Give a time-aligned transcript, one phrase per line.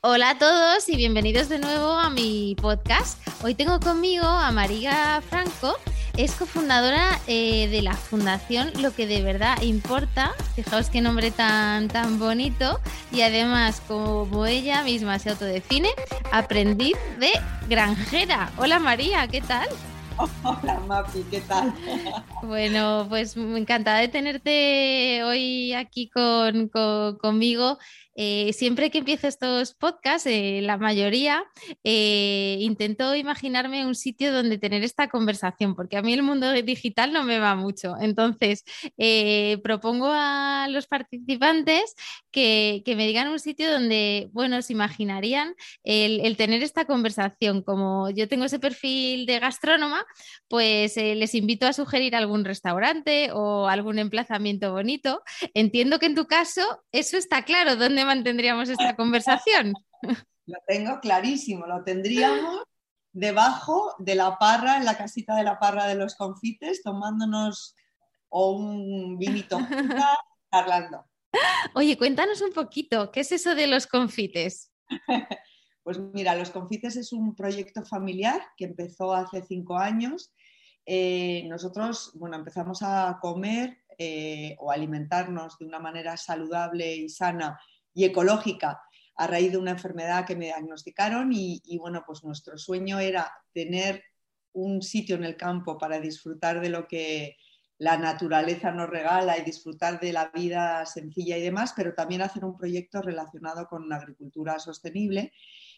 [0.00, 3.18] Hola a todos y bienvenidos de nuevo a mi podcast.
[3.42, 5.74] Hoy tengo conmigo a María Franco,
[6.16, 10.30] es cofundadora eh, de la fundación Lo que de verdad importa.
[10.54, 12.78] Fijaos qué nombre tan, tan bonito.
[13.10, 15.88] Y además, como ella misma se autodefine,
[16.30, 17.32] aprendiz de
[17.68, 18.52] granjera.
[18.56, 19.68] Hola María, ¿qué tal?
[20.44, 21.72] Hola Mapi, ¿qué tal?
[22.42, 27.78] Bueno, pues encantada de tenerte hoy aquí con, conmigo.
[28.20, 31.44] Eh, siempre que empiezo estos podcasts, eh, la mayoría,
[31.84, 37.12] eh, intento imaginarme un sitio donde tener esta conversación, porque a mí el mundo digital
[37.12, 37.94] no me va mucho.
[38.00, 38.64] Entonces,
[39.62, 41.94] propongo a los participantes
[42.32, 45.54] que, me digan un sitio donde, bueno, se imaginarían
[45.84, 47.62] el, tener esta conversación.
[47.62, 50.04] Como yo tengo ese perfil de gastrónoma,
[50.48, 55.22] pues les invito a sugerir algún restaurante o algún emplazamiento bonito.
[55.54, 59.74] Entiendo que en tu caso eso está claro, ¿dónde mantendríamos esta conversación?
[60.46, 62.64] Lo tengo clarísimo, lo tendríamos
[63.12, 67.76] debajo de la parra, en la casita de la parra de los confites, tomándonos
[68.28, 69.58] o un vinito
[70.52, 71.04] charlando.
[71.74, 74.72] Oye, cuéntanos un poquito, ¿qué es eso de los confites?
[75.88, 80.34] Pues mira, Los Confites es un proyecto familiar que empezó hace cinco años.
[80.84, 87.58] Eh, nosotros, bueno, empezamos a comer eh, o alimentarnos de una manera saludable y sana
[87.98, 88.80] y ecológica
[89.16, 94.04] a raíz de una enfermedad que me diagnosticaron y, bueno, pues nuestro sueño era tener
[94.52, 97.36] un sitio en el campo para disfrutar de lo que
[97.76, 102.44] la naturaleza nos regala y disfrutar de la vida sencilla y demás, pero también hacer
[102.44, 105.32] un proyecto relacionado con la agricultura sostenible.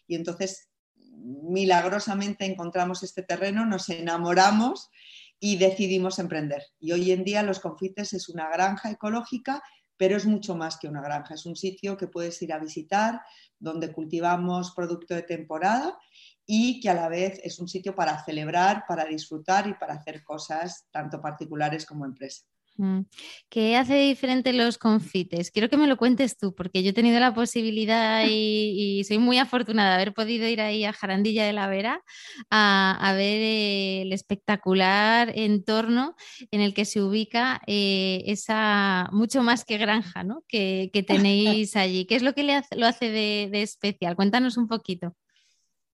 [0.05, 0.69] Y entonces,
[1.15, 4.91] milagrosamente encontramos este terreno, nos enamoramos
[5.39, 6.61] y decidimos emprender.
[6.79, 9.63] Y hoy en día Los Confites es una granja ecológica
[10.01, 13.21] pero es mucho más que una granja, es un sitio que puedes ir a visitar,
[13.59, 15.95] donde cultivamos producto de temporada
[16.43, 20.23] y que a la vez es un sitio para celebrar, para disfrutar y para hacer
[20.23, 22.50] cosas tanto particulares como empresas.
[22.77, 23.01] Mm.
[23.49, 25.51] ¿Qué hace diferente los confites?
[25.51, 29.37] Quiero que me lo cuentes tú, porque yo he tenido la posibilidad y, soy muy
[29.37, 32.01] afortunada de haber podido ir ahí a Jarandilla de la Vera
[32.49, 33.41] a, ver
[34.05, 36.15] el espectacular entorno
[36.51, 40.43] en el que se ubica eh, esa mucho más que granja ¿no?
[40.47, 42.05] que, tenéis allí.
[42.05, 44.15] ¿Qué es lo que le lo hace de especial?
[44.15, 45.15] Cuéntanos un poquito.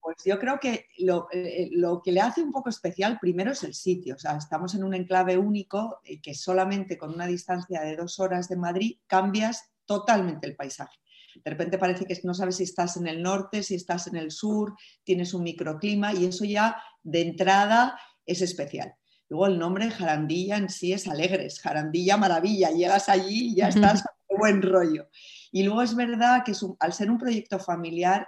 [0.07, 3.63] Pues yo creo que lo, eh, lo, que le hace un poco especial primero es
[3.63, 4.16] el sitio.
[4.16, 8.18] O sea, estamos en un enclave único eh, que solamente con una distancia de dos
[8.22, 10.97] horas de Madrid cambias totalmente el paisaje.
[11.44, 14.31] De repente parece que no sabes si estás en el norte, si estás en el
[14.31, 18.95] sur, tienes un microclima y eso ya de entrada es especial.
[19.28, 24.03] Luego el nombre Jarandilla en sí es alegres, Jarandilla maravilla, llegas allí y ya estás
[24.25, 25.09] con buen rollo.
[25.51, 28.25] Y luego es verdad que al ser un proyecto familiar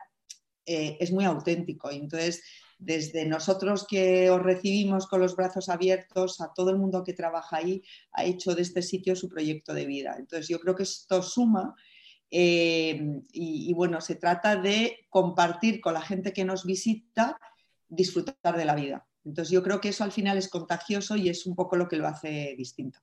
[0.69, 1.91] eh, es muy auténtico.
[1.91, 2.44] Y entonces,
[2.78, 7.57] desde nosotros que os recibimos con los brazos abiertos, a todo el mundo que trabaja
[7.57, 7.81] ahí,
[8.12, 10.16] ha hecho de este sitio su proyecto de vida.
[10.19, 11.74] Entonces, yo creo que esto suma.
[12.29, 13.02] Eh,
[13.34, 17.40] y, bueno, se trata de compartir con la gente que nos visita,
[17.88, 19.08] disfrutar de la vida.
[19.25, 21.97] Entonces yo creo que eso al final es contagioso y es un poco lo que
[21.97, 23.00] lo hace distinto.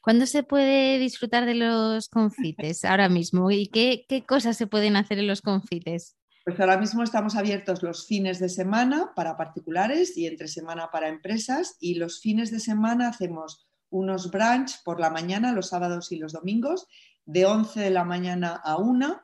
[0.00, 3.50] ¿Cuándo se puede disfrutar de los confites ahora mismo?
[3.50, 6.16] ¿Y qué, qué cosas se pueden hacer en los confites?
[6.44, 11.08] Pues ahora mismo estamos abiertos los fines de semana para particulares y entre semana para
[11.08, 16.16] empresas y los fines de semana hacemos unos brunch por la mañana, los sábados y
[16.16, 16.88] los domingos,
[17.26, 19.22] de 11 de la mañana a 1,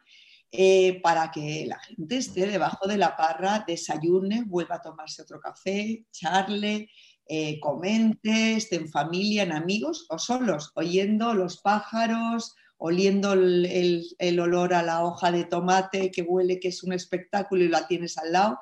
[0.53, 5.41] eh, para que la gente esté debajo de la parra, desayune, vuelva a tomarse otro
[5.41, 6.89] café, charle,
[7.27, 14.73] eh, comente, esté en familia, en amigos o solos, oyendo los pájaros oliendo el, olor
[14.73, 18.33] a la hoja de tomate que huele que es un espectáculo y la tienes al
[18.33, 18.59] lado.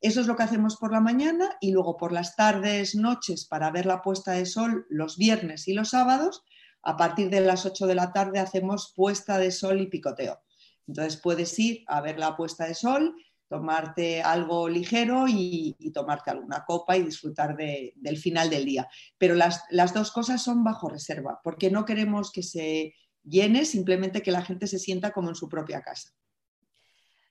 [0.00, 3.70] Eso es lo que hacemos por la mañana y luego por las tardes, noches, para
[3.70, 6.42] ver la puesta de sol los viernes y los sábados,
[6.82, 10.40] a partir de las 8 de la tarde hacemos puesta de sol y picoteo.
[10.86, 13.14] Entonces puedes ir a ver la puesta de sol,
[13.46, 18.88] tomarte algo ligero y, tomarte alguna copa y disfrutar del final del día.
[19.18, 22.94] Pero las, las dos cosas son bajo reserva, porque no queremos que se
[23.24, 26.10] llene, simplemente que la gente se sienta como en su propia casa.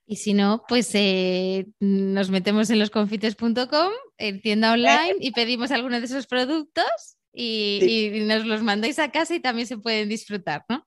[0.06, 6.00] Y si no, pues eh, nos metemos en losconfites.com, en tienda online y pedimos alguno
[6.00, 10.84] de esos productos y, nos los mandáis a casa y también se pueden disfrutar, ¿no?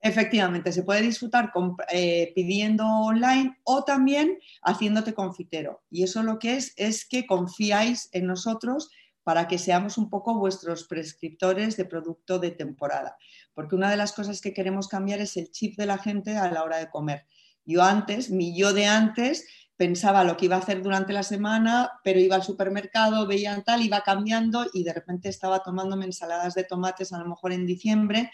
[0.00, 1.52] Efectivamente, se puede disfrutar
[1.90, 5.82] eh, pidiendo online o también haciéndote confitero.
[5.90, 8.90] Y eso lo que es es que confiáis en nosotros
[9.24, 13.16] para que seamos un poco vuestros prescriptores de producto de temporada.
[13.54, 16.50] Porque una de las cosas que queremos cambiar es el chip de la gente a
[16.50, 17.26] la hora de comer.
[17.64, 21.90] Yo antes, mi yo de antes, pensaba lo que iba a hacer durante la semana,
[22.04, 26.64] pero iba al supermercado, veía tal, iba cambiando y de repente estaba tomándome ensaladas de
[26.64, 28.30] tomates a lo mejor en diciembre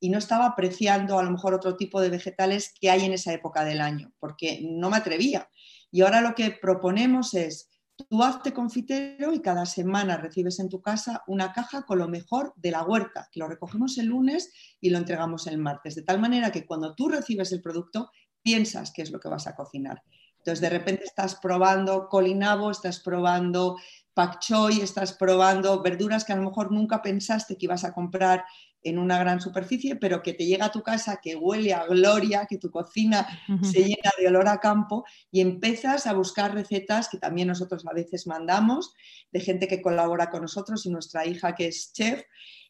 [0.00, 3.32] y no estaba apreciando a lo mejor otro tipo de vegetales que hay en esa
[3.32, 5.48] época del año, porque no me atrevía.
[5.90, 7.68] Y ahora lo que proponemos es,
[8.08, 12.52] tú hazte confitero y cada semana recibes en tu casa una caja con lo mejor
[12.56, 16.20] de la huerta, que lo recogemos el lunes y lo entregamos el martes, de tal
[16.20, 18.10] manera que cuando tú recibes el producto
[18.42, 20.02] piensas qué es lo que vas a cocinar.
[20.38, 23.76] Entonces, de repente estás probando colinabo, estás probando
[24.14, 24.40] pak
[24.82, 28.44] estás probando verduras que a lo mejor nunca pensaste que ibas a comprar
[28.82, 32.46] en una gran superficie, pero que te llega a tu casa, que huele a gloria,
[32.46, 33.26] que tu cocina
[33.62, 37.94] se llena de olor a campo y empiezas a buscar recetas que también nosotros a
[37.94, 38.94] veces mandamos
[39.32, 42.22] de gente que colabora con nosotros y nuestra hija que es chef,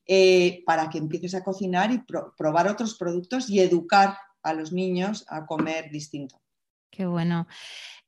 [0.06, 2.02] eh, para que empieces a cocinar y
[2.37, 6.40] probar otros productos y educar a los niños a comer distinto.
[6.90, 7.46] Qué bueno.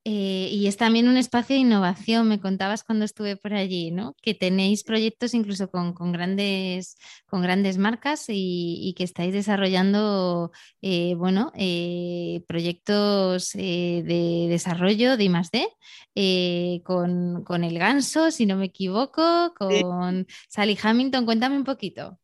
[0.05, 4.17] Eh, y es también un espacio de innovación, me contabas cuando estuve por allí, ¿no?
[4.23, 6.97] Que tenéis proyectos incluso con, grandes,
[7.27, 16.83] con grandes marcas y, que estáis desarrollando, eh, bueno, eh, proyectos de desarrollo de I+.D.
[16.83, 21.27] Con, con, el ganso, si no me equivoco, con Sally Hamilton.
[21.27, 22.19] Cuéntame un poquito.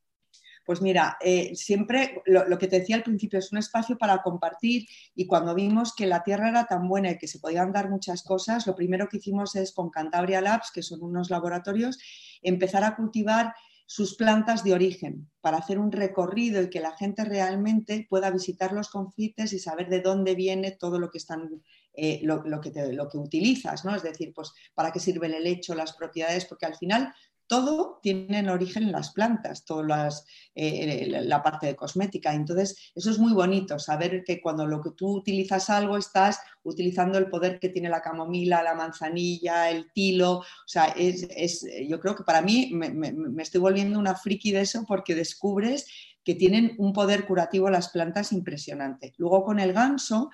[0.66, 4.84] Pues mira, eh, siempre lo, que te decía al principio es un espacio para compartir
[5.14, 8.24] y cuando vimos que la tierra era tan buena y que se podían dar muchas
[8.24, 11.98] cosas, lo primero que hicimos es con Cantabria Labs, que son unos laboratorios,
[12.42, 13.54] empezar a cultivar
[13.86, 18.72] sus plantas de origen para hacer un recorrido y que la gente realmente pueda visitar
[18.72, 21.62] los confites y saber de dónde viene todo lo que están
[21.94, 23.94] eh, lo, que lo que utilizas, ¿no?
[23.94, 27.14] Es decir, pues para qué sirve el helecho, las propiedades, porque al final
[27.46, 30.08] todo tiene origen en las plantas, toda
[30.54, 32.34] eh, la parte de cosmética.
[32.34, 37.18] Entonces, eso es muy bonito, saber que cuando lo que tú utilizas algo estás utilizando
[37.18, 40.38] el poder que tiene la camomila, la manzanilla, el tilo.
[40.38, 44.84] O sea, es, yo creo que para mí me, estoy volviendo una friki de eso
[44.86, 45.86] porque descubres
[46.24, 49.14] que tienen un poder curativo las plantas impresionante.
[49.16, 50.30] Luego con el ganso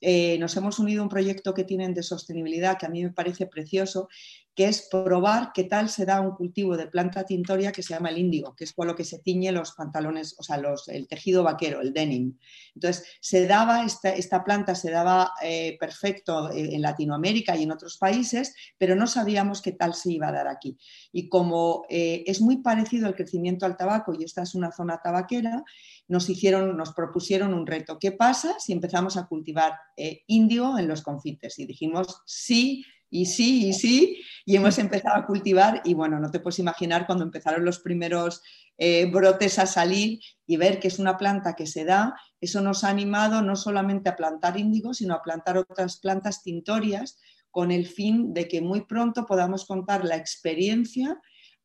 [0.00, 3.12] eh, nos hemos unido a un proyecto que tienen de sostenibilidad que a mí me
[3.12, 4.08] parece precioso
[4.56, 8.08] que es probar qué tal se da un cultivo de planta tintoria que se llama
[8.08, 11.42] el índigo, que es con lo que se tiñe los pantalones, o sea, el tejido
[11.42, 12.38] vaquero, el denim.
[12.74, 18.54] Entonces, se daba, esta, planta se daba eh, perfecto en Latinoamérica y en otros países,
[18.78, 20.78] pero no sabíamos qué tal se iba a dar aquí.
[21.12, 25.02] Y como eh, es muy parecido el crecimiento al tabaco y esta es una zona
[25.04, 25.64] tabaquera,
[26.08, 27.98] nos hicieron, nos propusieron un reto.
[27.98, 31.58] ¿Qué pasa si empezamos a cultivar eh, índigo en los confites?
[31.58, 36.30] Y dijimos, sí, y sí, y sí, y hemos empezado a cultivar y bueno, no
[36.30, 38.42] te puedes imaginar cuando empezaron los primeros
[38.78, 42.84] eh, brotes a salir y ver que es una planta que se da, eso nos
[42.84, 47.18] ha animado no solamente a plantar índigo, sino a plantar otras plantas tintorias
[47.50, 51.18] con el fin de que muy pronto podamos contar la experiencia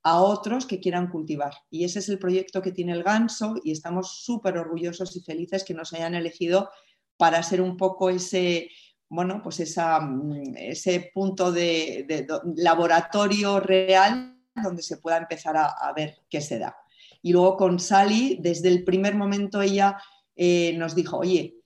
[0.03, 1.53] a otros que quieran cultivar.
[1.69, 5.63] Y ese es el proyecto que tiene el Ganso y estamos súper orgullosos y felices
[5.63, 6.69] que nos hayan elegido
[7.17, 8.69] para ser un poco ese,
[9.11, 12.25] bueno, pues mm, ese punto de,
[12.55, 16.77] laboratorio real donde se pueda empezar a, ver qué se da.
[17.21, 19.97] Y luego con Sally, desde el primer momento ella
[20.33, 21.57] eh, nos dijo, oye,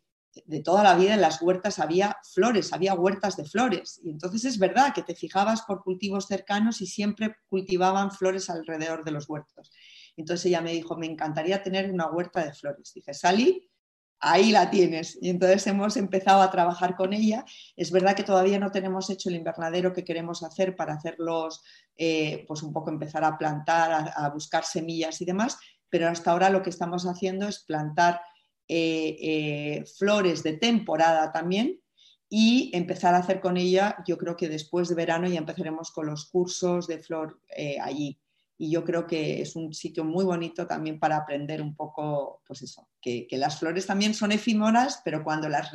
[0.46, 4.02] de toda la vida en las huertas había flores, había huertas de flores.
[4.04, 9.06] Y entonces es verdad que te fijabas por cultivos cercanos y siempre cultivaban flores alrededor
[9.06, 9.72] de los huertos.
[10.18, 12.92] Entonces ella me dijo, me encantaría tener una huerta de flores.
[12.92, 13.70] Dije, Sally,
[14.20, 15.18] ahí la tienes.
[15.22, 17.46] Y entonces hemos empezado a trabajar con ella.
[17.76, 21.62] Es verdad que todavía no tenemos hecho el invernadero que queremos hacer para hacerlos,
[21.98, 25.58] eh, pues un poco empezar a plantar, a, buscar semillas y demás,
[25.90, 28.22] pero hasta ahora lo que estamos haciendo es plantar
[28.68, 31.80] eh, eh, flores de temporada también
[32.28, 36.08] y empezar a hacer con ella, yo creo que después de verano ya empezaremos con
[36.08, 37.40] los cursos de flor
[37.82, 38.20] allí
[38.58, 42.64] y yo creo que es un sitio muy bonito también para aprender un poco, pues
[42.64, 45.70] eso, que, las flores también son efímeras, pero cuando las,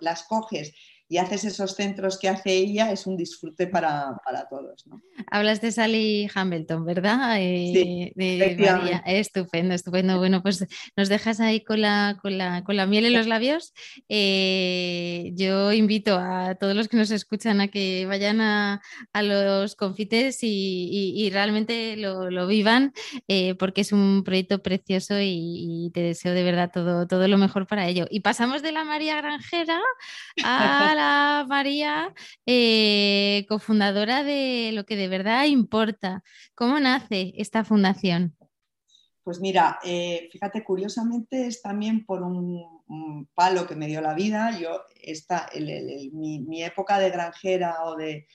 [0.00, 0.74] las coges
[1.08, 4.16] y haces esos centros que hace ella, es un disfrute para,
[4.48, 4.84] todos.
[5.30, 7.36] Hablas de Sally Hamilton, ¿verdad?
[7.38, 9.02] Eh, de María.
[9.06, 10.18] Estupendo, estupendo.
[10.18, 13.74] Bueno, pues nos dejas ahí con la, con la, miel en los labios.
[14.08, 18.80] Eh, yo invito a todos los que nos escuchan a que vayan a,
[19.22, 22.92] los confites y, realmente lo, vivan,
[23.28, 27.66] eh, porque es un proyecto precioso y, te deseo de verdad todo, todo lo mejor
[27.66, 28.06] para ello.
[28.10, 29.80] Y pasamos de la María Granjera
[30.44, 32.14] a María,
[32.46, 36.22] eh, cofundadora de lo que de verdad importa.
[36.54, 38.36] ¿Cómo nace esta fundación?
[39.22, 42.72] Pues mira, eh, fíjate, curiosamente es también por un,
[43.34, 44.56] palo que me dio la vida.
[44.58, 45.48] Yo, esta,
[46.12, 48.26] mi, época de granjera o de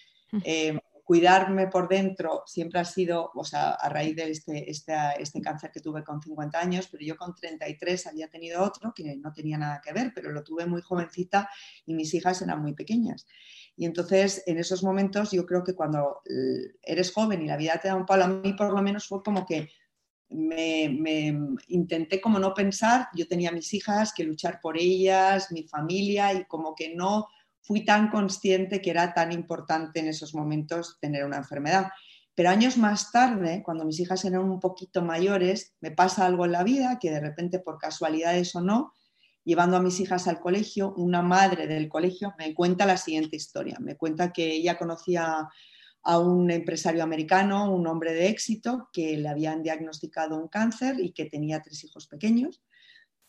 [0.43, 5.41] eh, cuidarme por dentro siempre ha sido, o sea, a raíz de este, este, este,
[5.41, 9.33] cáncer que tuve con 50 años, pero yo con 33 había tenido otro que no
[9.33, 11.49] tenía nada que ver, pero lo tuve muy jovencita
[11.87, 13.25] y mis hijas eran muy pequeñas.
[13.75, 16.21] Y entonces, en esos momentos, yo creo que cuando
[16.83, 19.23] eres joven y la vida te da un palo, a mí por lo menos fue
[19.23, 19.67] como que
[20.29, 21.35] me, me,
[21.69, 26.45] intenté como no pensar, yo tenía mis hijas, que luchar por ellas, mi familia y
[26.45, 27.25] como que no
[27.61, 31.89] fui tan consciente que era tan importante en esos momentos tener una enfermedad.
[32.35, 36.53] Pero años más tarde, cuando mis hijas eran un poquito mayores, me pasa algo en
[36.53, 38.93] la vida que de repente por casualidades o no,
[39.43, 43.77] llevando a mis hijas al colegio, una madre del colegio me cuenta la siguiente historia.
[43.79, 45.49] Me cuenta que ella conocía
[46.01, 51.11] a un empresario americano, un hombre de éxito, que le habían diagnosticado un cáncer y
[51.11, 52.61] que tenía tres hijos pequeños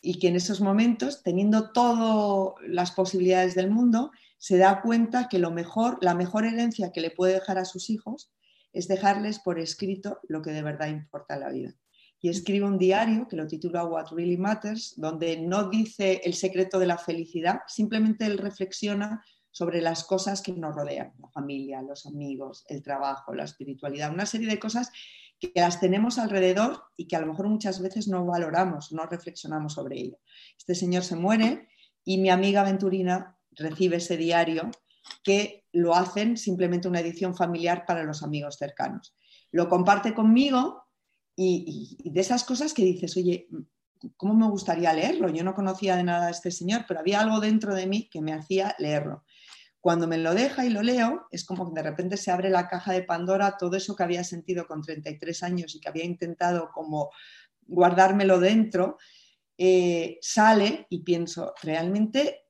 [0.01, 5.37] y que en esos momentos, teniendo todas las posibilidades del mundo, se da cuenta que
[5.37, 8.31] lo mejor, la mejor herencia que le puede dejar a sus hijos
[8.73, 11.75] es dejarles por escrito lo que de verdad importa en la vida.
[12.19, 16.79] Y escribe un diario que lo titula What Really Matters, donde no dice el secreto
[16.79, 22.05] de la felicidad, simplemente él reflexiona sobre las cosas que nos rodean, la familia, los
[22.05, 24.91] amigos, el trabajo, la espiritualidad, una serie de cosas
[25.41, 29.73] que las tenemos alrededor y que a lo mejor muchas veces no valoramos, no reflexionamos
[29.73, 30.19] sobre ello.
[30.57, 31.67] Este señor se muere
[32.05, 34.69] y mi amiga Venturina recibe ese diario
[35.23, 39.15] que lo hacen simplemente una edición familiar para los amigos cercanos.
[39.51, 40.83] Lo comparte conmigo
[41.35, 43.47] y, de esas cosas que dices, oye,
[44.17, 45.29] ¿cómo me gustaría leerlo?
[45.29, 48.21] Yo no conocía de nada a este señor, pero había algo dentro de mí que
[48.21, 49.23] me hacía leerlo.
[49.81, 52.67] Cuando me lo deja y lo leo, es como que de repente se abre la
[52.67, 56.69] caja de Pandora, todo eso que había sentido con 33 años y que había intentado
[56.71, 57.09] como
[57.67, 58.97] guardármelo dentro,
[59.57, 62.45] eh, sale y pienso, realmente,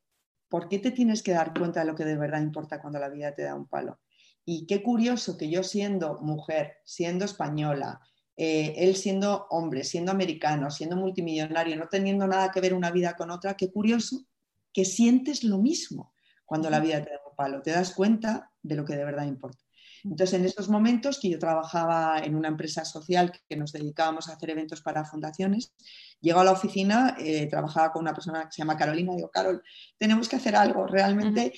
[0.49, 3.09] ¿por qué te tienes que dar cuenta de lo que de verdad importa cuando la
[3.09, 3.99] vida te da un palo?
[4.43, 8.01] Y qué curioso que yo siendo mujer, siendo española,
[8.35, 13.15] eh, él siendo hombre, siendo americano, siendo multimillonario, no teniendo nada que ver una vida
[13.15, 14.25] con otra, qué curioso
[14.73, 16.13] que sientes lo mismo
[16.45, 19.25] cuando la vida te da un palo, te das cuenta de lo que de verdad
[19.25, 19.63] importa.
[20.03, 24.33] Entonces, en esos momentos que yo trabajaba en una empresa social que nos dedicábamos a
[24.33, 25.73] hacer eventos para fundaciones,
[26.19, 29.61] llego a la oficina, eh, trabajaba con una persona que se llama Carolina, digo, Carol,
[29.97, 31.53] tenemos que hacer algo, realmente,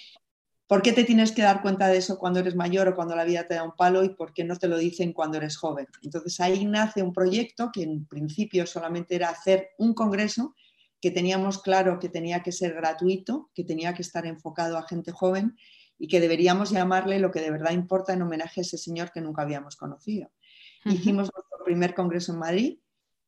[0.67, 3.23] ¿por qué te tienes que dar cuenta de eso cuando eres mayor o cuando la
[3.23, 5.87] vida te da un palo y por qué no te lo dicen cuando eres joven?
[6.01, 10.53] Entonces ahí nace un proyecto que en principio solamente era hacer un congreso
[11.03, 15.11] que teníamos claro que tenía que ser gratuito, que tenía que estar enfocado a gente
[15.11, 15.57] joven
[15.99, 19.19] y que deberíamos llamarle lo que de verdad importa en homenaje a ese señor que
[19.19, 20.31] nunca habíamos conocido.
[20.85, 22.79] Hicimos nuestro primer congreso en Madrid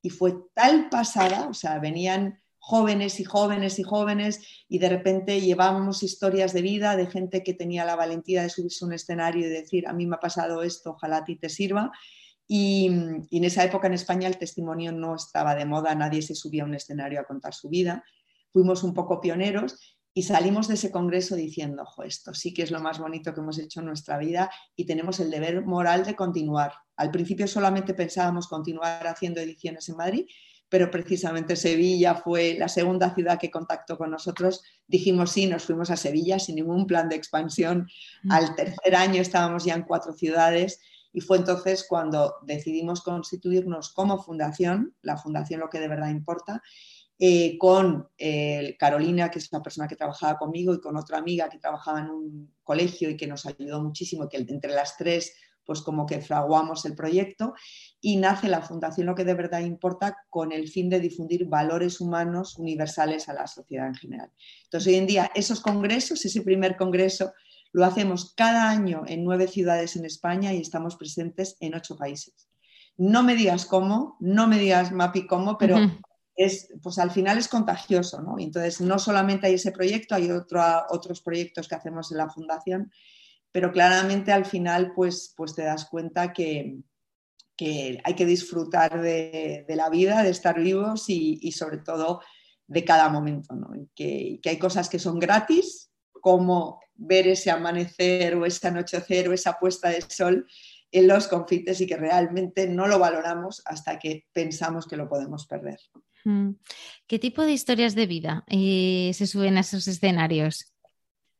[0.01, 5.41] y fue tal pasada, o sea, venían jóvenes y jóvenes y jóvenes y de repente
[5.41, 9.47] llevábamos historias de vida de gente que tenía la valentía de subirse a un escenario
[9.47, 11.91] y decir, a mí me ha pasado esto, ojalá a ti te sirva.
[12.47, 16.63] Y, en esa época en España el testimonio no estaba de moda, nadie se subía
[16.63, 18.03] a un escenario a contar su vida.
[18.51, 22.71] Fuimos un poco pioneros y salimos de ese congreso diciendo, ojo, esto sí que es
[22.71, 26.15] lo más bonito que hemos hecho en nuestra vida y tenemos el deber moral de
[26.15, 26.71] continuar.
[26.95, 30.25] Al principio solamente pensábamos continuar haciendo ediciones en Madrid,
[30.69, 34.63] pero precisamente Sevilla fue la segunda ciudad que contactó con nosotros.
[34.87, 37.87] Dijimos sí, nos fuimos a Sevilla sin ningún plan de expansión.
[38.23, 38.31] Mm.
[38.31, 40.79] Al tercer año estábamos ya en cuatro ciudades
[41.15, 46.61] y fue entonces cuando decidimos constituirnos como fundación, la fundación lo que de verdad importa,
[47.17, 51.47] eh, con eh, Carolina, que es una persona que trabajaba conmigo, y con otra amiga
[51.47, 55.33] que trabajaba en un colegio y que nos ayudó muchísimo, que entre las tres
[55.65, 57.55] pues como que fraguamos el proyecto
[57.99, 62.01] y nace la Fundación Lo que de verdad importa con el fin de difundir valores
[62.01, 64.31] humanos universales a la sociedad en general.
[64.65, 67.33] Entonces hoy en día esos congresos, ese primer congreso
[67.75, 72.47] lo hacemos cada año en nueve ciudades en España y estamos presentes en ocho países.
[72.95, 75.75] No me digas cómo, no me digas Mapi cómo, pero
[76.37, 78.35] es, pues al final es contagioso, ¿no?
[78.39, 82.93] Entonces, no solamente hay ese proyecto, hay otros proyectos que hacemos en la fundación,
[83.51, 86.77] pero claramente al final, pues, pues te das cuenta que,
[87.59, 92.21] hay que disfrutar de, la vida, de estar vivos y, sobre todo
[92.67, 93.67] de cada momento, ¿no?
[93.93, 95.91] Que, que hay cosas que son gratis,
[96.21, 100.47] como ver ese amanecer o ese anochecer o esa puesta de sol
[100.91, 105.45] en los confites y que realmente no lo valoramos hasta que pensamos que lo podemos
[105.45, 105.79] perder.
[106.23, 106.51] Mm.
[107.07, 110.73] ¿Qué tipo de historias de vida eh, se suben a esos escenarios?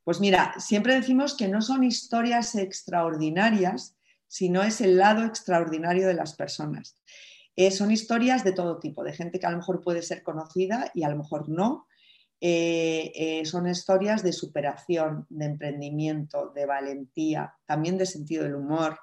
[0.03, 3.97] Pues mira, siempre decimos que no son historias extraordinarias,
[4.27, 7.01] sino es el lado extraordinario de las personas.
[7.55, 10.91] Eh, son historias de todo tipo, de gente que a lo mejor puede ser conocida
[10.93, 11.88] y a lo mejor no.
[12.47, 18.99] Eh, son historias de superación, de emprendimiento, de valentía, también de sentido del humor,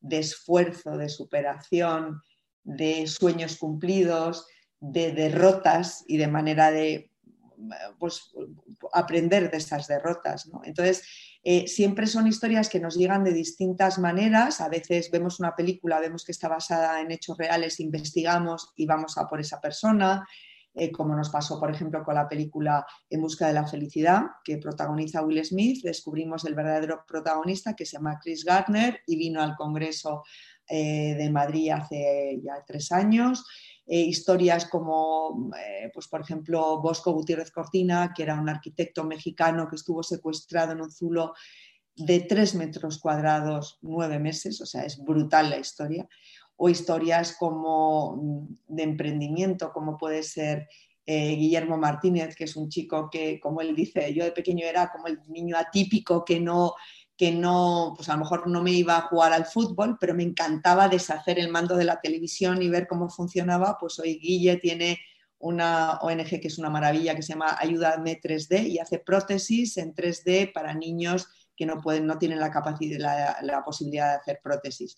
[0.00, 2.22] de esfuerzo, de superación,
[2.64, 4.46] de sueños cumplidos,
[4.80, 7.10] de derrotas y de manera de
[7.98, 8.32] pues,
[8.94, 10.48] aprender de esas derrotas.
[10.64, 11.02] Entonces,
[11.42, 14.62] eh, siempre son historias que nos llegan de distintas maneras.
[14.62, 19.18] A veces vemos una película, vemos que está basada en hechos reales, investigamos y vamos
[19.18, 20.26] a por esa persona.
[20.78, 24.58] Eh, como nos pasó, por ejemplo, con la película En busca de la felicidad, que
[24.58, 29.56] protagoniza Will Smith, descubrimos el verdadero protagonista que se llama Chris Gardner y vino al
[29.56, 30.22] Congreso
[30.68, 33.46] eh, de Madrid hace ya tres años.
[33.86, 35.50] Eh, historias como,
[35.94, 40.82] pues por ejemplo, Bosco Gutiérrez Cortina, que era un arquitecto mexicano que estuvo secuestrado en
[40.82, 41.32] un zulo
[41.94, 46.06] de tres metros cuadrados nueve meses, o sea, es brutal la historia
[46.56, 50.68] o historias como mm, de emprendimiento, como puede ser
[51.04, 54.90] eh, Guillermo Martínez, que es un chico que, como él dice, yo de pequeño era
[54.90, 56.74] como el niño atípico que no,
[57.16, 60.24] que no, pues a lo mejor no me iba a jugar al fútbol, pero me
[60.24, 63.76] encantaba deshacer el mando de la televisión y ver cómo funcionaba.
[63.78, 64.98] Pues hoy Guille tiene
[65.38, 69.94] una ONG que es una maravilla que se llama Ayúdame 3D y hace prótesis en
[69.94, 72.98] 3D para niños que no, pueden, no tienen la capacidad,
[73.42, 74.96] la, posibilidad de hacer prótesis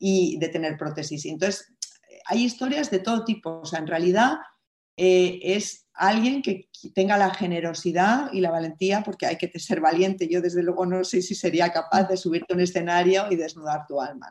[0.00, 1.26] y de tener prótesis.
[1.26, 1.72] Entonces,
[2.24, 3.60] hay historias de todo tipo.
[3.60, 4.38] O sea, en realidad
[4.96, 10.26] eh, es alguien que tenga la generosidad y la valentía, porque hay que ser valiente.
[10.28, 13.86] Yo, desde luego, no sé si sería capaz de subirte a un escenario y desnudar
[13.86, 14.30] tu alma.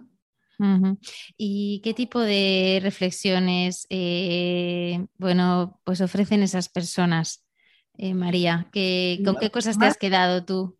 [1.37, 7.45] ¿Y qué tipo de reflexiones eh, bueno, pues ofrecen esas personas,
[7.97, 8.69] eh, María?
[9.23, 10.77] ¿Con qué cosas te has quedado tú?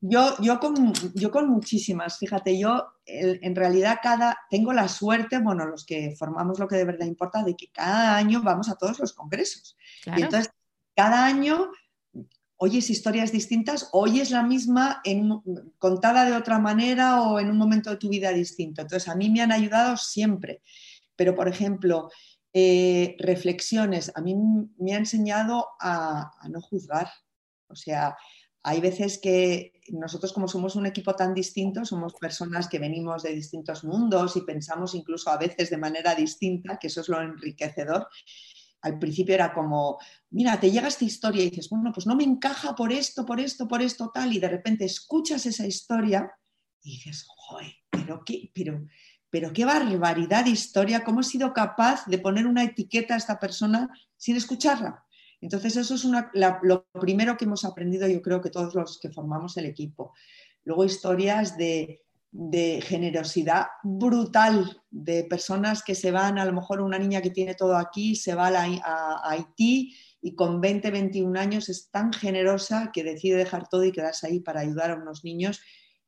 [0.00, 5.66] Yo, yo, con, yo con muchísimas, fíjate, yo en realidad cada, tengo la suerte, bueno,
[5.66, 8.98] los que formamos lo que de verdad importa, de que cada año vamos a todos
[9.00, 9.76] los congresos.
[10.16, 10.52] Y entonces,
[10.94, 11.70] cada año
[12.58, 15.42] oyes historias distintas, oyes la misma en,
[15.78, 18.82] contada de otra manera o en un momento de tu vida distinto.
[18.82, 20.60] Entonces, a mí me han ayudado siempre.
[21.16, 22.10] Pero, por ejemplo,
[22.52, 24.36] eh, reflexiones, a mí
[24.78, 27.08] me ha enseñado a, a no juzgar.
[27.68, 28.16] O sea,
[28.68, 33.34] hay veces que nosotros como somos un equipo tan distinto, somos personas que venimos de
[33.34, 38.06] distintos mundos y pensamos incluso a veces de manera distinta, que eso es lo enriquecedor.
[38.82, 42.24] Al principio era como, mira, te llega esta historia y dices, bueno, pues no me
[42.24, 46.30] encaja por esto, por esto, por esto, tal, y de repente escuchas esa historia
[46.82, 48.86] y dices, joder, pero qué, pero,
[49.30, 53.40] pero qué barbaridad de historia, cómo he sido capaz de poner una etiqueta a esta
[53.40, 55.06] persona sin escucharla.
[55.40, 56.04] Entonces, eso es
[56.62, 60.12] lo primero que hemos aprendido, yo creo que todos los que formamos el equipo.
[60.64, 62.04] Luego, historias de,
[62.82, 67.76] generosidad brutal de personas que se van, a lo mejor una niña que tiene todo
[67.76, 73.36] aquí, se va a, Haití y con 20, 21 años es tan generosa que decide
[73.36, 75.60] dejar todo y quedarse ahí para ayudar a unos niños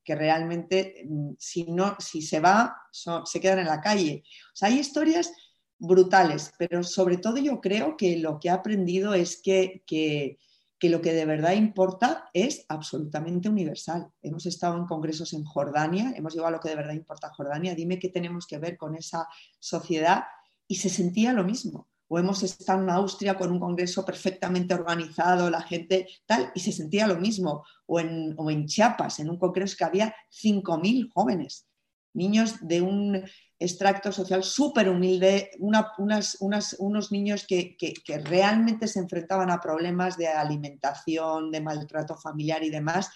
[0.04, 4.22] que realmente, mm, si, no, si se va, se quedan en la calle.
[4.52, 5.32] O sea, hay historias
[5.80, 10.38] brutales, pero sobre todo yo creo que lo que he aprendido es que, que,
[10.82, 14.08] lo que de verdad importa es absolutamente universal.
[14.22, 17.74] Hemos estado en congresos en Jordania, hemos llegado a lo que de verdad importa Jordania,
[17.74, 19.26] dime qué tenemos que ver con esa
[19.58, 20.24] sociedad
[20.68, 21.88] y se sentía lo mismo.
[22.08, 26.72] O hemos estado en Austria con un congreso perfectamente organizado, la gente tal, y se
[26.72, 27.64] sentía lo mismo.
[27.86, 31.69] O en, o en Chiapas, en un congreso que había 5.000 jóvenes
[32.12, 33.24] niños de un
[33.60, 37.76] extracto social súper humilde, unos niños que,
[38.24, 43.10] realmente se enfrentaban a problemas de alimentación, de maltrato familiar y demás,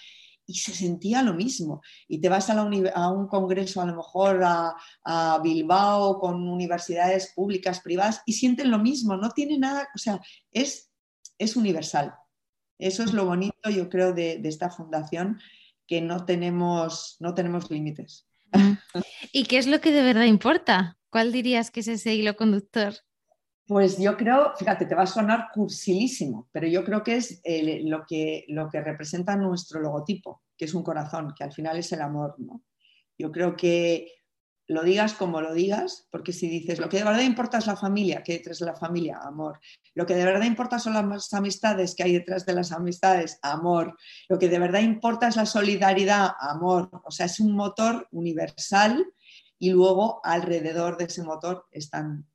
[0.46, 1.80] y se sentía lo mismo.
[2.06, 8.20] Y te vas a, un congreso, a lo mejor a, Bilbao, con universidades públicas, privadas,
[8.26, 10.20] y sienten lo mismo, no tiene nada, o sea,
[10.52, 10.90] es,
[11.56, 12.14] universal.
[12.78, 15.40] Eso es lo bonito, yo creo, de, esta fundación,
[15.86, 17.18] que no tenemos
[17.70, 18.26] límites.
[19.32, 20.98] ¿Y qué es lo que de verdad importa?
[21.10, 22.94] ¿Cuál dirías que es ese hilo conductor?
[23.66, 27.40] Pues yo creo, fíjate, te va a sonar cursilísimo, pero yo creo que es
[27.84, 31.90] lo, que, lo que representa nuestro logotipo, que es un corazón, que al final es
[31.92, 32.62] el amor, ¿no?
[33.16, 34.08] Yo creo que
[34.66, 37.76] lo digas como lo digas, porque si dices lo que de verdad importa es la
[37.76, 39.18] familia, ¿qué hay detrás de la familia?
[39.22, 39.60] Amor.
[39.94, 43.38] Lo que de verdad importa son las amistades, ¿qué hay detrás de las amistades?
[43.42, 43.96] Amor.
[44.28, 46.90] Lo que de verdad importa es la solidaridad, amor.
[47.04, 49.04] O sea, es un motor universal
[49.58, 52.26] y luego alrededor de ese motor están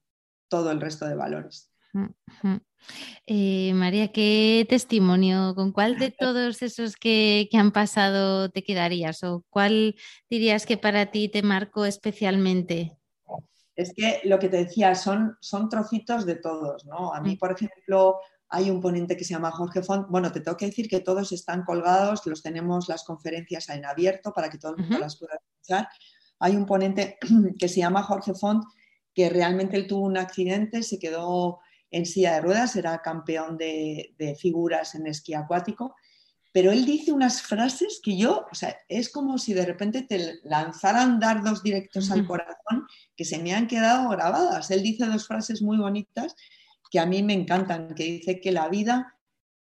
[0.48, 1.68] todo el resto de valores.
[3.25, 9.43] Eh, María, ¿qué testimonio, con cuál de todos esos que, han pasado te quedarías o
[9.49, 9.95] cuál
[10.30, 12.97] dirías que para ti te marcó especialmente?
[13.75, 17.13] Es que lo que te decía son, son trocitos de todos, ¿no?
[17.13, 18.17] A mí, por ejemplo,
[18.49, 20.08] hay un ponente que se llama Jorge Font.
[20.10, 24.34] Bueno, te tengo que decir que todos están colgados, los tenemos las conferencias en abierto
[24.34, 25.88] para que todo el mundo las pueda escuchar.
[26.39, 27.17] Hay un ponente
[27.60, 28.63] que se llama Jorge Font
[29.13, 31.60] que realmente él tuvo un accidente, se quedó
[31.91, 35.95] en silla de ruedas, era campeón de, figuras en esquí acuático,
[36.52, 40.39] pero él dice unas frases que yo, o sea, es como si de repente te
[40.43, 44.71] lanzaran dardos directos al corazón que se me han quedado grabadas.
[44.71, 46.36] Él dice dos frases muy bonitas
[46.89, 49.19] que a mí me encantan, que dice que la vida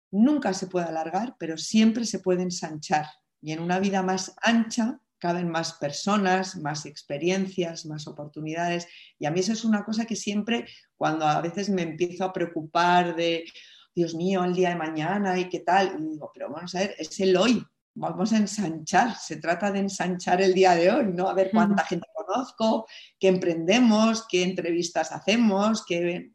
[0.09, 3.07] nunca se puede alargar, pero siempre se puede ensanchar.
[3.41, 8.87] Y en una vida más ancha caben más personas, más experiencias, más oportunidades.
[9.19, 10.65] Y a mí eso es una cosa que siempre,
[10.97, 13.45] cuando a veces me empiezo a preocupar de,
[13.93, 16.95] Dios mío, el día de mañana y qué tal, y digo, pero vamos a ver,
[16.97, 17.63] es el hoy,
[17.95, 21.27] vamos a ensanchar, se trata de ensanchar el día de hoy, ¿no?
[21.27, 22.87] A ver cuánta gente conozco,
[23.19, 26.31] qué emprendemos, qué entrevistas hacemos, qué...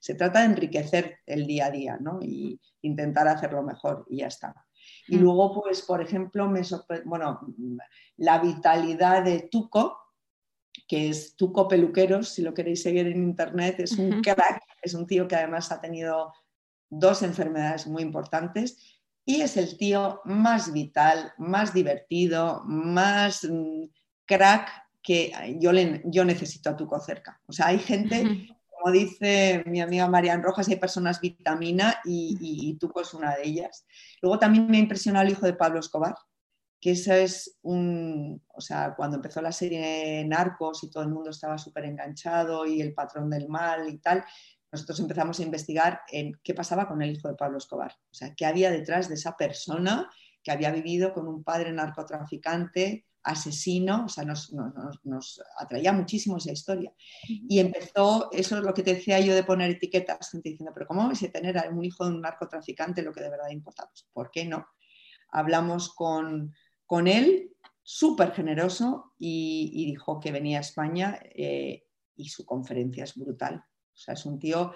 [0.00, 2.20] Se trata de enriquecer el día a día, ¿no?
[2.22, 4.54] Y intentar hacerlo mejor y ya está.
[5.08, 5.20] Y mm.
[5.20, 6.62] luego, pues, por ejemplo, me
[7.04, 7.40] bueno,
[8.16, 9.98] la vitalidad de Tuco,
[10.86, 15.06] que es Tuco Peluqueros, si lo queréis seguir en internet, es un crack, es un
[15.06, 16.32] tío que además ha tenido
[16.88, 23.84] dos enfermedades muy importantes y es el tío más vital, más divertido, más mm,
[24.26, 24.68] crack
[25.02, 27.40] que yo, le, yo necesito a Tuco cerca.
[27.46, 28.48] O sea, hay gente
[28.80, 33.46] como dice mi amiga Marian Rojas, hay personas vitamina y, y, Tuco es una de
[33.46, 33.86] ellas.
[34.22, 36.14] Luego también me impresionado el hijo de Pablo Escobar,
[36.80, 41.30] que eso es un, o sea, cuando empezó la serie Narcos y todo el mundo
[41.30, 44.24] estaba súper enganchado y el patrón del mal y tal,
[44.72, 48.34] nosotros empezamos a investigar en qué pasaba con el hijo de Pablo Escobar, o sea,
[48.34, 50.08] qué había detrás de esa persona
[50.42, 56.92] que había vivido con un padre narcotraficante, asesino, o sea, nos, atraía muchísimo esa historia.
[57.26, 60.86] Y empezó, eso es lo que te decía yo de poner etiquetas, gente diciendo, pero
[60.86, 63.86] ¿cómo vais a tener a un hijo de un narcotraficante lo que de verdad importa?
[63.86, 64.66] Pues, ¿por qué no?
[65.30, 66.54] Hablamos con,
[66.86, 67.50] con él,
[67.82, 71.84] súper generoso, y, dijo que venía a España eh,
[72.16, 73.56] y su conferencia es brutal.
[73.56, 74.72] O sea, es un tío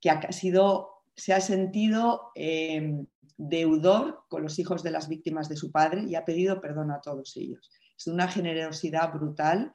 [0.00, 2.30] que ha sido, se ha sentido...
[2.34, 3.04] Eh,
[3.38, 7.00] deudor con los hijos de las víctimas de su padre y ha pedido perdón a
[7.00, 7.70] todos ellos.
[7.96, 9.72] Es una generosidad brutal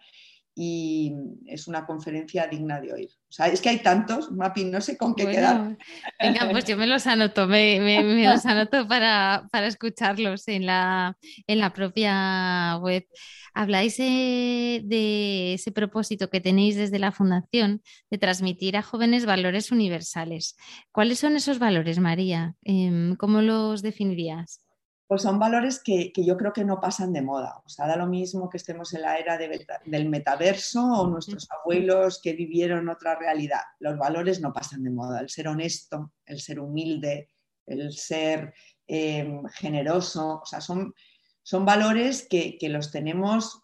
[0.55, 1.13] y
[1.47, 3.09] es una conferencia digna de oír.
[3.29, 5.77] O sea, es que hay tantos, Mapi, no sé con qué quedar.
[6.19, 11.73] Venga, pues yo me los anoto, me, los anoto para, escucharlos en la, en la
[11.73, 13.07] propia web.
[13.55, 19.71] Habláis eh, de ese propósito que tenéis desde la Fundación de transmitir a jóvenes valores
[19.71, 20.55] universales.
[20.91, 22.55] ¿Cuáles son esos valores, María?
[22.63, 24.62] Em, ¿Cómo los definirías?
[25.07, 27.61] Pues son valores que, yo creo que no pasan de moda.
[27.65, 32.21] O sea, da lo mismo que estemos en la era del metaverso o nuestros abuelos
[32.21, 33.61] que vivieron otra realidad.
[33.79, 35.19] Los valores no pasan de moda.
[35.19, 37.29] El ser honesto, el ser humilde,
[37.65, 38.53] el ser
[38.87, 40.93] em, generoso, o sea, son,
[41.41, 43.61] son valores que, los tenemos,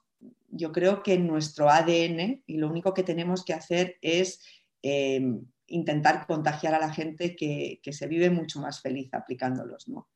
[0.49, 4.41] yo creo que en nuestro ADN y lo único que tenemos que hacer es
[4.81, 9.87] em, intentar contagiar a la gente que, que se vive mucho más feliz aplicándolos.
[9.87, 10.09] ¿no?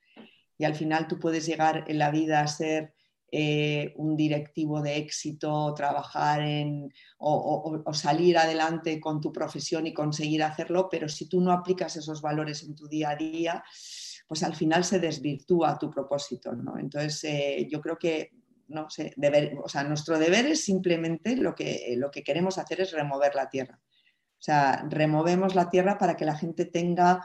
[0.57, 2.93] Y al final tú puedes llegar en la vida a ser
[3.35, 10.43] eh, un directivo de éxito, trabajar en o, salir adelante con tu profesión y conseguir
[10.43, 13.63] hacerlo, pero si tú no aplicas esos valores en tu día a día,
[14.27, 16.53] pues al final se desvirtúa tu propósito.
[16.53, 16.77] ¿no?
[16.77, 18.33] Entonces, eh, yo creo que
[18.67, 19.15] no sé,
[19.63, 23.49] o sea, nuestro deber es simplemente lo que, lo que queremos hacer es remover la
[23.49, 23.79] tierra.
[23.81, 27.23] O sea, removemos la tierra para que la gente tenga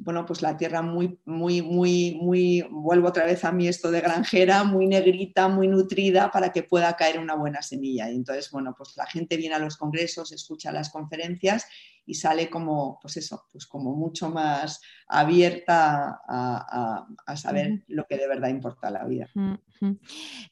[0.00, 4.00] bueno, pues la tierra muy, muy, muy, muy, vuelvo otra vez a mí esto de
[4.00, 8.10] granjera, muy negrita, muy nutrida para que pueda caer una buena semilla.
[8.10, 11.66] Y entonces, bueno, pues la gente viene a los congresos, escucha las conferencias
[12.08, 18.26] y sale como, pues eso, pues como mucho más abierta a, saber lo que de
[18.26, 19.28] verdad importa la vida.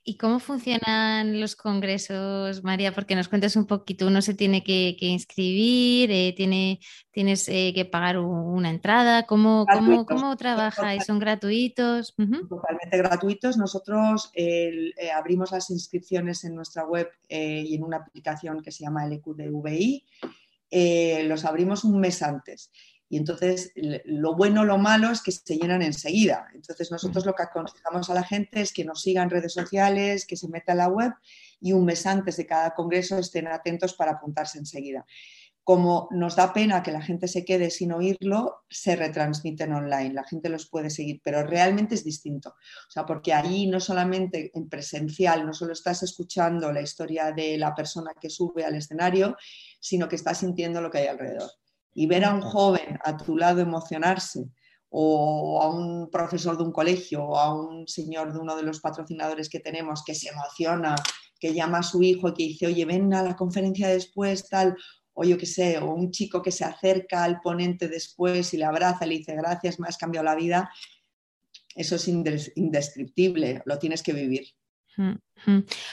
[0.05, 2.93] ¿Y cómo funcionan los congresos, María?
[2.93, 6.79] Porque nos cuentes un poquito, uno se tiene que, inscribir, eh, tiene,
[7.11, 11.01] tienes eh, que pagar una entrada, ¿cómo, cómo, cómo trabaja?
[11.01, 12.15] ¿Son gratuitos?
[12.15, 13.57] Totalmente gratuitos.
[13.57, 19.07] Nosotros eh, abrimos las inscripciones en nuestra web y en una aplicación que se llama
[19.07, 20.05] LQDVI.
[20.71, 22.71] Los abrimos un mes antes.
[23.09, 23.73] Y entonces
[24.05, 26.49] lo bueno, lo malo es que se llenan enseguida.
[26.55, 30.27] Entonces nosotros lo que aconsejamos a la gente es que nos sigan en redes sociales,
[30.27, 31.13] que se meta en la web
[31.61, 35.07] y un mes antes de cada congreso estén atentos para apuntarse enseguida.
[35.67, 40.23] Como nos da pena que la gente se quede sin oírlo, se retransmiten online, la
[40.23, 42.51] gente los puede seguir, pero realmente es distinto.
[42.51, 47.59] O sea, porque ahí no solamente en presencial, no solo estás escuchando la historia de
[47.59, 49.37] la persona que sube al escenario,
[49.81, 51.51] sino que estás sintiendo lo que hay alrededor.
[51.95, 54.45] Y ver a un joven a tu lado emocionarse
[54.89, 58.79] o a un profesor de un colegio o a un señor de uno de los
[58.79, 60.95] patrocinadores que tenemos que se emociona,
[61.41, 64.77] que llama a su hijo y que dice, oye, ven a la conferencia después, tal,
[65.17, 68.67] o yo qué sé, o un chico que se acerca al ponente después y le
[68.67, 70.71] abraza y le dice, gracias, me has cambiado la vida,
[71.75, 74.47] eso es indescriptible, lo tienes que vivir.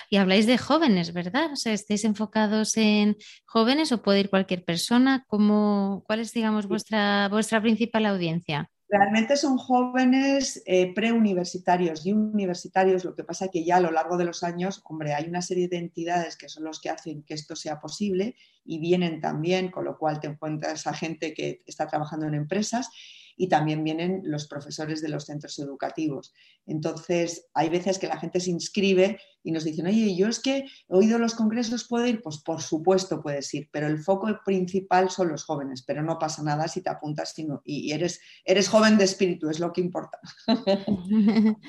[0.09, 1.51] Y habláis de jóvenes, ¿verdad?
[1.51, 5.25] O sea, ¿estáis enfocados en jóvenes o puede ir cualquier persona?
[5.27, 8.69] ¿Cómo, ¿Cuál es, digamos, vuestra, vuestra principal audiencia?
[8.93, 13.89] Realmente son jóvenes eh, preuniversitarios y universitarios, lo que pasa es que ya a lo
[13.89, 17.23] largo de los años, hombre, hay una serie de entidades que son los que hacen
[17.23, 21.63] que esto sea posible y vienen también, con lo cual te encuentras a gente que
[21.65, 22.91] está trabajando en empresas
[23.37, 26.33] y también vienen los profesores de los centros educativos.
[26.65, 30.59] Entonces, hay veces que la gente se inscribe y nos dicen, oye, yo es que
[30.59, 32.21] he oído los congresos, ¿puedo ir?
[32.21, 36.43] Pues por supuesto puedes ir, pero el foco principal son los jóvenes, pero no pasa
[36.43, 37.33] nada si te apuntas
[37.65, 40.19] y, eres, eres joven de espíritu, es lo que importa.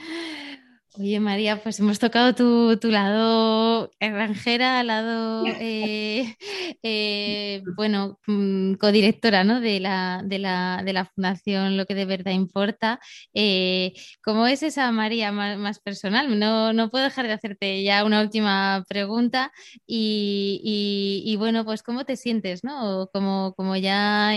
[0.97, 6.37] Oye, María, pues hemos tocado tu, lado extranjera, lado, eh,
[6.85, 9.61] eh, bueno, mm, codirectora ¿no?
[9.61, 13.01] de, la, de, la, Fundación Lo que de verdad importa.
[13.35, 16.39] Eh, ¿Cómo es esa María más, personal?
[16.39, 19.53] No, puedo dejar de hacerte ya una última pregunta
[19.89, 22.63] y, bueno, pues ¿cómo te sientes?
[22.63, 23.09] ¿no?
[23.13, 24.31] Como, como ya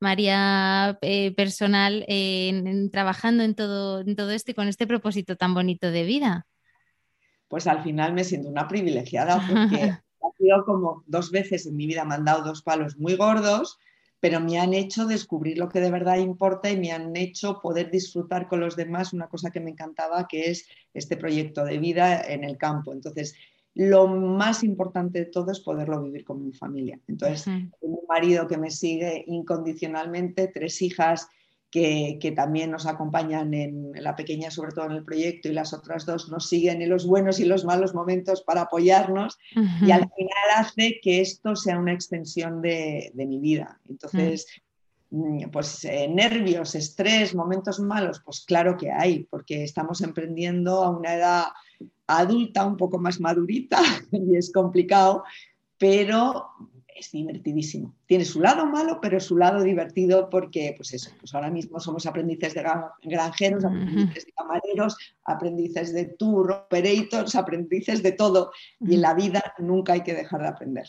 [0.00, 0.98] María
[1.36, 2.04] personal
[2.90, 6.46] trabajando en todo, en todo esto y con este propósito tan bonito de vida?
[7.48, 9.76] Pues al final me siento una privilegiada porque
[10.22, 13.78] ha sido como dos veces en mi vida me han dado dos palos muy gordos,
[14.20, 17.90] pero me han hecho descubrir lo que de verdad importa y me han hecho poder
[17.90, 22.22] disfrutar con los demás una cosa que me encantaba, que es este proyecto de vida
[22.22, 22.92] en el campo.
[22.92, 23.34] Entonces,
[23.74, 26.98] lo más importante de todo es poderlo vivir con mi familia.
[27.06, 31.28] Entonces, tengo un marido que me sigue incondicionalmente, tres hijas
[32.20, 36.06] que, también nos acompañan en la pequeña, sobre todo en el proyecto, y las otras
[36.06, 40.48] dos nos siguen en los buenos y los malos momentos para apoyarnos, y al final
[40.56, 43.78] hace que esto sea una extensión de, mi vida.
[43.88, 44.46] Entonces,
[45.10, 50.90] mm, pues eh, nervios, estrés, momentos malos, pues claro que hay, porque estamos emprendiendo a
[50.90, 51.44] una edad
[52.06, 55.24] adulta, un poco más madurita, y es complicado,
[55.76, 56.48] pero
[56.98, 57.94] es divertidísimo.
[58.06, 62.06] Tiene su lado malo, pero su lado divertido porque, pues eso, pues ahora mismo somos
[62.06, 62.64] aprendices de
[63.02, 68.50] granjeros, aprendices de camareros, aprendices de tour operators, aprendices de todo.
[68.80, 70.86] Y en la vida nunca hay que dejar de aprender.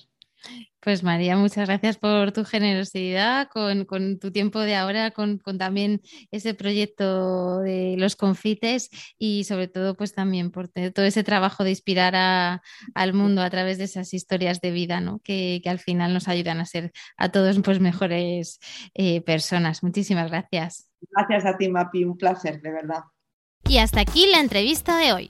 [0.79, 3.85] Pues María, muchas gracias por tu generosidad, con,
[4.19, 10.13] tu tiempo de ahora, con, también ese proyecto de los confites y sobre todo pues
[10.13, 12.61] también por todo ese trabajo de inspirar
[12.95, 15.19] al mundo a través de esas historias de vida, ¿no?
[15.23, 18.59] que, al final nos ayudan a ser a todos pues mejores
[18.93, 19.83] eh, personas.
[19.83, 20.89] Muchísimas gracias.
[21.11, 23.03] Gracias a ti, Mapi, un placer, de verdad.
[23.67, 25.29] Y hasta aquí la entrevista de hoy.